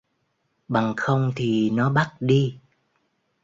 [0.67, 2.55] Bằng không thì nó bắt đi